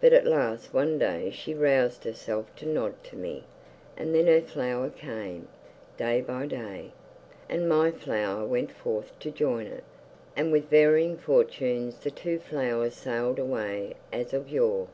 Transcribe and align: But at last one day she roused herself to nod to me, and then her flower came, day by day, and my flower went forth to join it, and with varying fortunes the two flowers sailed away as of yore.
But 0.00 0.14
at 0.14 0.24
last 0.24 0.72
one 0.72 0.98
day 0.98 1.28
she 1.28 1.52
roused 1.52 2.04
herself 2.04 2.46
to 2.56 2.64
nod 2.64 3.04
to 3.04 3.16
me, 3.16 3.44
and 3.98 4.14
then 4.14 4.26
her 4.26 4.40
flower 4.40 4.88
came, 4.88 5.46
day 5.98 6.22
by 6.22 6.46
day, 6.46 6.92
and 7.50 7.68
my 7.68 7.90
flower 7.90 8.46
went 8.46 8.72
forth 8.72 9.12
to 9.18 9.30
join 9.30 9.66
it, 9.66 9.84
and 10.34 10.50
with 10.50 10.70
varying 10.70 11.18
fortunes 11.18 11.98
the 11.98 12.10
two 12.10 12.38
flowers 12.38 12.94
sailed 12.94 13.38
away 13.38 13.96
as 14.10 14.32
of 14.32 14.48
yore. 14.48 14.88